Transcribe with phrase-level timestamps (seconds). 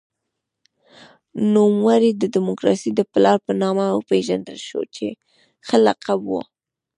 [1.53, 5.05] نوموړی د دموکراسۍ د پلار په نامه وپېژندل شو چې
[5.67, 6.33] ښه لقب و.